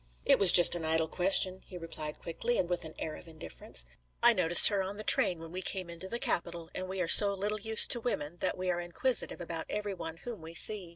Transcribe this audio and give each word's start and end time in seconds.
"It 0.25 0.39
was 0.39 0.51
just 0.51 0.73
an 0.73 0.83
idle 0.83 1.07
question," 1.07 1.61
he 1.63 1.77
replied 1.77 2.17
quickly, 2.17 2.57
and 2.57 2.67
with 2.67 2.85
an 2.85 2.95
air 2.97 3.15
of 3.17 3.27
indifference. 3.27 3.85
"I 4.23 4.33
noticed 4.33 4.69
her 4.69 4.81
on 4.81 4.97
the 4.97 5.03
train 5.03 5.37
when 5.37 5.51
we 5.51 5.61
came 5.61 5.91
into 5.91 6.07
the 6.07 6.17
capital, 6.17 6.71
and 6.73 6.89
we 6.89 7.03
are 7.03 7.07
so 7.07 7.35
little 7.35 7.59
used 7.59 7.91
to 7.91 7.99
women 7.99 8.37
that 8.37 8.57
we 8.57 8.71
are 8.71 8.81
inquisitive 8.81 9.39
about 9.39 9.67
every 9.69 9.93
one 9.93 10.17
whom 10.17 10.41
we 10.41 10.55
see. 10.55 10.89